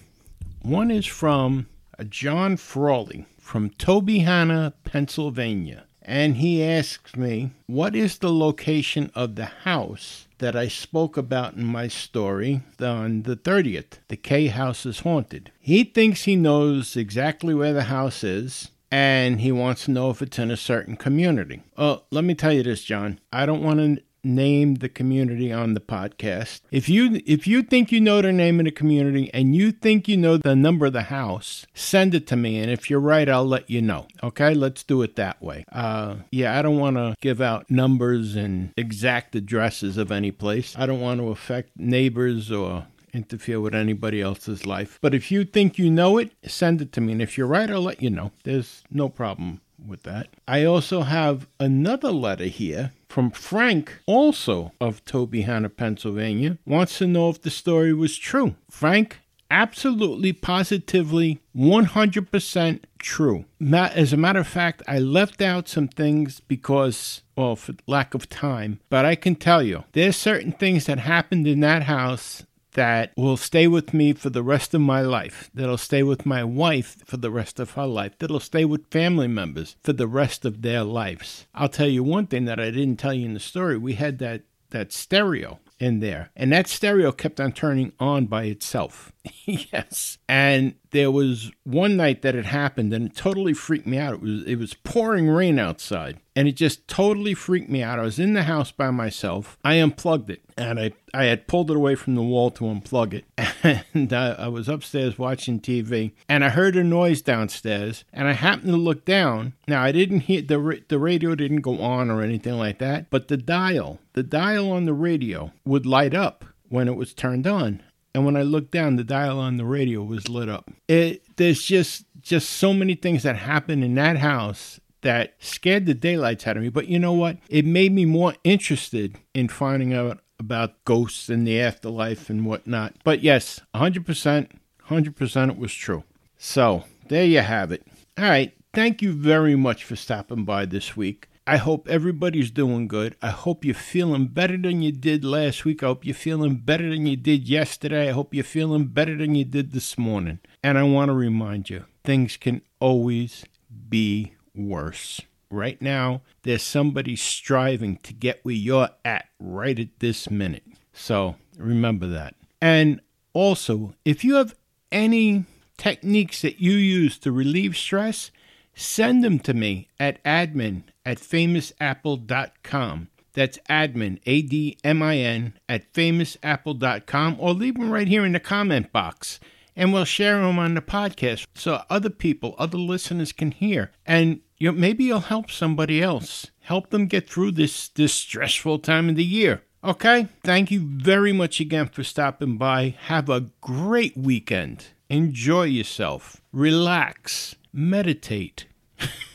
One 0.63 0.91
is 0.91 1.07
from 1.07 1.67
uh, 1.99 2.05
John 2.05 2.57
Frawley 2.57 3.27
from 3.39 3.69
Tobyhanna, 3.69 4.73
Pennsylvania. 4.85 5.85
And 6.01 6.37
he 6.37 6.63
asks 6.63 7.17
me, 7.17 7.51
What 7.67 7.95
is 7.95 8.19
the 8.19 8.33
location 8.33 9.11
of 9.15 9.37
the 9.37 9.45
house 9.45 10.27
that 10.45 10.55
I 10.55 10.69
spoke 10.69 11.17
about 11.17 11.55
in 11.55 11.65
my 11.65 11.89
story 11.89 12.61
on 12.79 13.23
the 13.23 13.35
30th? 13.35 14.01
The 14.09 14.19
K 14.19 14.49
house 14.49 14.85
is 14.85 15.01
haunted. 15.01 15.51
He 15.59 15.85
thinks 15.85 16.25
he 16.25 16.37
knows 16.37 16.99
exactly 16.99 17.55
where 17.55 17.73
the 17.73 17.85
house 17.85 18.23
is, 18.23 18.71
and 18.91 19.41
he 19.41 19.51
wants 19.51 19.87
to 19.87 19.93
know 19.93 20.11
if 20.11 20.21
it's 20.21 20.39
in 20.39 20.51
a 20.51 20.57
certain 20.59 20.97
community. 20.97 21.63
Well, 21.79 22.05
let 22.11 22.25
me 22.25 22.35
tell 22.35 22.53
you 22.53 22.63
this, 22.63 22.85
John. 22.85 23.21
I 23.33 23.47
don't 23.47 23.63
want 23.63 23.79
to 23.81 24.03
name 24.25 24.77
the 24.77 24.89
community 24.89 25.53
on 25.53 25.75
the 25.75 25.81
podcast. 25.81 26.61
If 26.71 26.89
you 26.89 27.21
if 27.27 27.47
you 27.47 27.63
think 27.63 27.93
you 27.93 28.01
know 28.01 28.23
the 28.23 28.33
name 28.33 28.59
of 28.61 28.65
the 28.65 28.71
community 28.71 29.31
and 29.33 29.55
you 29.55 29.73
think 29.73 30.09
you 30.09 30.17
know 30.17 30.37
the 30.37 30.57
number 30.57 30.87
of 30.87 30.93
the 30.93 31.03
house, 31.03 31.67
send 31.75 32.15
it 32.15 32.27
to 32.29 32.37
me. 32.37 32.59
And 32.59 32.71
if 32.71 32.89
you're 32.89 33.01
right, 33.01 33.29
I'll 33.29 33.47
let 33.47 33.69
you 33.69 33.83
know. 33.83 34.07
Okay, 34.23 34.55
let's 34.55 34.83
do 34.83 35.03
it 35.03 35.17
that 35.17 35.43
way. 35.43 35.65
Uh, 35.71 36.17
yeah, 36.31 36.59
I 36.59 36.63
don't 36.63 36.79
want 36.79 36.97
to 36.97 37.15
give 37.21 37.41
out 37.41 37.71
numbers 37.71 38.37
and 38.37 38.73
exact 38.77 39.35
addresses 39.35 39.97
of 39.97 40.11
any 40.11 40.31
place. 40.31 40.75
I 40.79 40.87
don't 40.87 41.01
want 41.01 41.21
to 41.21 41.29
affect 41.29 41.71
neighbors 41.77 42.51
or 42.51 42.87
interfere 43.13 43.61
with 43.61 43.75
anybody 43.75 44.21
else's 44.21 44.67
life. 44.67 44.99
But 45.01 45.15
if 45.15 45.31
you 45.31 45.45
think 45.45 45.79
you 45.79 45.91
know 45.91 46.19
it, 46.19 46.33
send 46.45 46.83
it 46.83 46.93
to 46.93 47.01
me. 47.01 47.13
And 47.13 47.23
if 47.23 47.39
you're 47.39 47.47
right, 47.47 47.71
I'll 47.71 47.81
let 47.81 48.03
you 48.03 48.11
know. 48.11 48.33
There's 48.43 48.83
no 48.91 49.09
problem 49.09 49.61
with 49.79 50.03
that. 50.05 50.29
I 50.47 50.65
also 50.65 51.03
have 51.03 51.47
another 51.59 52.11
letter 52.11 52.45
here 52.45 52.93
from 53.09 53.31
Frank, 53.31 54.01
also 54.07 54.73
of 54.81 55.05
Tobyhanna, 55.05 55.77
Pennsylvania, 55.77 56.59
wants 56.67 56.99
to 56.99 57.07
know 57.07 57.31
if 57.31 57.41
the 57.41 57.51
story 57.51 57.95
was 57.95 58.17
true. 58.17 58.57
Frank, 58.69 59.21
absolutely, 59.51 60.33
positively, 60.33 61.41
100% 61.57 62.81
true. 62.99 63.45
As 63.73 64.13
a 64.13 64.17
matter 64.17 64.41
of 64.41 64.49
fact, 64.49 64.83
I 64.89 64.99
left 64.99 65.41
out 65.41 65.69
some 65.69 65.87
things 65.87 66.41
because, 66.41 67.23
well, 67.37 67.55
for 67.55 67.75
lack 67.87 68.15
of 68.15 68.29
time, 68.29 68.81
but 68.91 69.05
I 69.05 69.15
can 69.15 69.37
tell 69.37 69.63
you, 69.63 69.85
there's 69.93 70.17
certain 70.17 70.51
things 70.53 70.87
that 70.87 70.99
happened 70.99 71.47
in 71.47 71.61
that 71.61 71.85
house 71.85 72.45
that 72.75 73.13
will 73.17 73.37
stay 73.37 73.67
with 73.67 73.95
me 73.95 74.13
for 74.13 74.31
the 74.31 74.43
rest 74.43 74.75
of 74.75 74.81
my 74.81 75.01
life, 75.01 75.51
that'll 75.55 75.79
stay 75.79 76.03
with 76.03 76.27
my 76.27 76.45
wife 76.45 76.97
for 77.05 77.17
the 77.17 77.31
rest 77.31 77.59
of 77.59 77.73
her 77.73 77.87
life, 77.87 78.17
that'll 78.19 78.41
stay 78.41 78.65
with 78.65 78.91
family 78.91 79.29
members 79.29 79.77
for 79.83 79.93
the 79.93 80.07
rest 80.09 80.45
of 80.45 80.63
their 80.63 80.85
lives. 80.85 81.47
I'll 81.55 81.69
tell 81.69 81.89
you 81.89 82.03
one 82.03 82.27
thing 82.27 82.45
that 82.45 82.61
I 82.61 82.71
didn't 82.71 82.97
tell 82.97 83.15
you 83.15 83.27
in 83.27 83.35
the 83.35 83.41
story. 83.41 83.77
We 83.79 83.95
had 83.95 84.19
that 84.19 84.43
that 84.71 84.93
stereo 84.93 85.61
in 85.79 86.01
there. 86.01 86.31
And 86.35 86.53
that 86.53 86.67
stereo 86.67 87.13
kept 87.13 87.41
on 87.41 87.53
turning 87.53 87.93
on 88.01 88.27
by 88.27 88.45
itself. 88.45 89.13
yes. 89.45 90.19
And 90.29 90.75
there 90.91 91.11
was 91.11 91.51
one 91.65 91.97
night 91.97 92.23
that 92.23 92.35
it 92.35 92.45
happened 92.45 92.93
and 92.93 93.07
it 93.07 93.17
totally 93.17 93.55
freaked 93.55 93.87
me 93.87 93.99
out. 93.99 94.15
It 94.15 94.21
was 94.21 94.43
it 94.45 94.57
was 94.57 94.75
pouring 94.75 95.29
rain 95.29 95.59
outside 95.59 96.21
and 96.37 96.47
it 96.47 96.53
just 96.53 96.87
totally 96.89 97.35
freaked 97.35 97.71
me 97.71 97.83
out. 97.83 97.99
I 97.99 98.03
was 98.03 98.19
in 98.19 98.35
the 98.35 98.43
house 98.43 98.71
by 98.71 98.91
myself. 98.91 99.59
I 99.65 99.75
unplugged 99.75 100.31
it 100.31 100.43
and 100.57 100.79
I, 100.79 100.93
I 101.13 101.25
had 101.25 101.47
pulled 101.47 101.71
it 101.71 101.77
away 101.77 101.95
from 101.95 102.15
the 102.15 102.23
wall 102.23 102.51
to 102.53 102.65
unplug 102.65 103.15
it. 103.15 103.25
And 103.95 104.13
I, 104.13 104.33
I 104.33 104.49
was 104.49 104.69
upstairs 104.69 105.19
watching 105.19 105.59
TV 105.59 106.13
and 106.29 106.45
I 106.45 106.51
heard 106.51 106.77
a 106.77 106.85
noise 106.85 107.23
downstairs 107.23 108.05
and 108.13 108.29
I 108.29 108.33
happened 108.33 108.73
to 108.73 108.77
look 108.77 109.07
down. 109.07 109.55
Now 109.67 109.83
I 109.83 109.91
didn't 109.91 110.21
hear 110.21 110.43
the 110.43 110.83
the 110.89 110.99
radio 110.99 111.35
didn't 111.35 111.63
go 111.63 111.81
on 111.81 112.11
or 112.11 112.21
anything 112.21 112.59
like 112.59 112.79
that, 112.79 113.09
but 113.09 113.29
the 113.29 113.39
dial, 113.39 114.01
the 114.13 114.23
dial 114.23 114.71
on 114.71 114.85
the 114.85 114.93
radio 114.93 115.53
would 115.65 115.87
light 115.87 116.13
up 116.13 116.45
when 116.69 116.89
it 116.89 116.97
was 116.97 117.15
turned 117.15 117.47
on. 117.47 117.83
And 118.15 118.25
when 118.25 118.37
I 118.37 118.43
looked 118.43 118.71
down, 118.71 118.97
the 118.97 119.05
dial 119.05 119.41
on 119.41 119.57
the 119.57 119.65
radio 119.65 120.03
was 120.03 120.29
lit 120.29 120.49
up. 120.49 120.71
It 120.89 121.25
there's 121.37 121.63
just 121.63 122.05
just 122.21 122.49
so 122.49 122.73
many 122.73 122.95
things 122.95 123.23
that 123.25 123.37
happened 123.37 123.85
in 123.85 123.95
that 123.97 124.19
house 124.19 124.81
that 125.03 125.35
scared 125.39 125.87
the 125.87 125.95
daylights 125.95 126.47
out 126.47 126.57
of 126.57 126.63
me. 126.63 126.71
But 126.71 126.89
you 126.89 126.99
know 126.99 127.13
what? 127.13 127.39
It 127.49 127.67
made 127.67 127.93
me 127.93 128.07
more 128.07 128.35
interested 128.43 129.19
in 129.35 129.49
finding 129.49 129.93
out 129.93 130.21
about 130.39 130.83
ghosts 130.85 131.29
and 131.29 131.47
the 131.47 131.61
afterlife 131.61 132.31
and 132.31 132.47
whatnot. 132.47 132.95
But 133.05 133.23
yes, 133.23 133.61
100%, 133.75 134.49
100% 134.89 135.51
it 135.51 135.59
was 135.59 135.75
true. 135.75 136.05
So 136.39 136.85
there 137.09 137.25
you 137.25 137.41
have 137.41 137.71
it. 137.71 137.87
All 138.19 138.25
right. 138.25 138.53
Thank 138.73 139.03
you 139.03 139.13
very 139.13 139.55
much 139.55 139.85
for 139.85 139.95
stopping 139.95 140.45
by 140.45 140.65
this 140.65 140.97
week. 140.97 141.29
I 141.47 141.59
hope 141.59 141.89
everybody's 141.89 142.51
doing 142.51 142.89
good. 142.89 143.17
I 143.21 143.29
hope 143.29 143.67
you're 143.67 143.75
feeling 143.75 144.29
better 144.29 144.57
than 144.57 144.81
you 144.81 144.93
did 144.93 145.27
last 145.27 145.67
week. 145.67 145.83
I 145.83 145.87
hope 145.89 146.07
you're 146.07 146.15
feeling 146.15 146.57
better 146.57 146.89
than 146.89 147.05
you 147.05 147.17
did 147.17 147.47
yesterday. 147.47 148.09
I 148.09 148.13
hope 148.13 148.33
you're 148.33 148.45
feeling 148.45 148.87
better 148.87 149.15
than 149.15 149.35
you 149.35 149.45
did 149.45 149.73
this 149.73 149.99
morning. 149.99 150.39
And 150.63 150.79
I 150.79 150.85
want 150.85 151.11
to 151.11 151.15
remind 151.15 151.69
you 151.69 151.85
things 152.03 152.39
can 152.39 152.63
always 152.81 153.45
be 153.91 154.33
worse. 154.55 155.21
Right 155.51 155.81
now, 155.83 156.23
there's 156.45 156.63
somebody 156.63 157.15
striving 157.15 157.99
to 157.99 158.15
get 158.15 158.41
where 158.43 158.55
you're 158.55 158.89
at 159.05 159.29
right 159.39 159.79
at 159.79 159.99
this 159.99 160.31
minute. 160.31 160.65
So 160.95 161.37
remember 161.59 162.07
that. 162.07 162.37
And 162.63 163.03
also, 163.35 163.95
if 164.07 164.25
you 164.25 164.37
have 164.37 164.55
any 164.91 165.45
techniques 165.77 166.41
that 166.41 166.61
you 166.61 166.73
use 166.73 167.19
to 167.19 167.31
relieve 167.33 167.77
stress, 167.77 168.31
send 168.75 169.25
them 169.25 169.39
to 169.41 169.55
me 169.55 169.89
at 169.99 170.23
admin 170.25 170.85
at 171.05 171.19
famousapple.com. 171.19 173.09
That's 173.33 173.59
admin, 173.69 174.21
A 174.27 174.43
D 174.43 174.79
M 174.85 175.03
I 175.03 175.17
N, 175.17 175.55
at 175.69 175.93
famousapple.com, 175.93 177.37
or 177.39 177.53
leave 177.53 177.75
them 177.75 177.91
right 177.91 178.09
here 178.09 178.25
in 178.25 178.33
the 178.33 178.41
comment 178.41 178.93
box. 178.93 179.41
And 179.77 179.93
we'll 179.93 180.05
share 180.05 180.41
them 180.41 180.59
on 180.59 180.75
the 180.75 180.81
podcast 180.81 181.47
so 181.55 181.83
other 181.91 182.11
people, 182.11 182.55
other 182.59 182.79
listeners 182.79 183.33
can 183.33 183.51
hear. 183.51 183.91
And 184.07 184.41
you 184.59 184.71
know, 184.71 184.79
maybe 184.79 185.05
you'll 185.05 185.21
help 185.21 185.51
somebody 185.51 186.01
else. 186.01 186.51
Help 186.61 186.91
them 186.91 187.07
get 187.07 187.29
through 187.29 187.51
this, 187.53 187.89
this 187.89 188.13
stressful 188.13 188.79
time 188.79 189.09
of 189.09 189.17
the 189.17 189.25
year. 189.25 189.63
Okay? 189.83 190.29
Thank 190.45 190.71
you 190.71 190.81
very 190.81 191.33
much 191.33 191.61
again 191.61 191.89
for 191.89 192.05
stopping 192.05 192.57
by. 192.57 192.95
Have 193.07 193.29
a 193.29 193.51
great 193.61 194.17
weekend. 194.17 194.87
Enjoy 195.11 195.65
yourself. 195.65 196.41
Relax. 196.53 197.57
Meditate. 197.75 198.67